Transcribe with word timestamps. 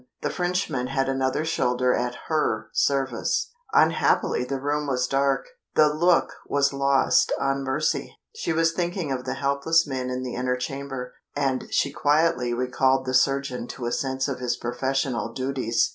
The 0.23 0.31
Frenchman 0.31 0.87
had 0.87 1.07
another 1.07 1.45
shoulder 1.45 1.93
at 1.93 2.17
her 2.27 2.71
service. 2.73 3.51
Unhappily 3.71 4.43
the 4.43 4.59
room 4.59 4.87
was 4.87 5.05
dark 5.05 5.45
the 5.75 5.93
look 5.93 6.33
was 6.47 6.73
lost 6.73 7.31
on 7.39 7.61
Mercy. 7.63 8.17
She 8.35 8.51
was 8.51 8.71
thinking 8.71 9.11
of 9.11 9.25
the 9.25 9.35
helpless 9.35 9.85
men 9.85 10.09
in 10.09 10.23
the 10.23 10.33
inner 10.33 10.57
chamber, 10.57 11.13
and 11.35 11.65
she 11.69 11.91
quietly 11.93 12.51
recalled 12.51 13.05
the 13.05 13.13
surgeon 13.13 13.67
to 13.67 13.85
a 13.85 13.91
sense 13.91 14.27
of 14.27 14.39
his 14.39 14.57
professional 14.57 15.31
duties. 15.33 15.89